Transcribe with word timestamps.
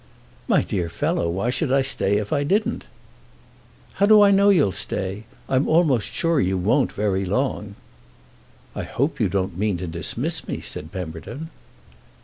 "My 0.47 0.63
dear 0.63 0.89
fellow, 0.89 1.29
why 1.29 1.51
should 1.51 1.71
I 1.71 1.83
stay 1.83 2.17
if 2.17 2.33
I 2.33 2.43
didn't?" 2.43 2.85
"How 4.01 4.07
do 4.07 4.23
I 4.23 4.31
know 4.31 4.49
you'll 4.49 4.71
stay? 4.71 5.25
I'm 5.47 5.67
almost 5.67 6.11
sure 6.11 6.39
you 6.41 6.57
won't, 6.57 6.91
very 6.91 7.23
long." 7.23 7.75
"I 8.75 8.81
hope 8.81 9.19
you 9.19 9.29
don't 9.29 9.59
mean 9.59 9.77
to 9.77 9.85
dismiss 9.85 10.47
me," 10.47 10.59
said 10.59 10.91
Pemberton. 10.91 11.51